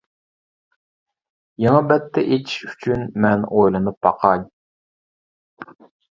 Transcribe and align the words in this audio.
يېڭى 1.63 1.81
بەتتە 1.91 2.23
ئېچىش 2.35 2.63
ئۈچۈن 2.71 3.03
مەن 3.25 3.43
ئويلىنىپ 3.51 3.99
باقاي. 4.07 4.41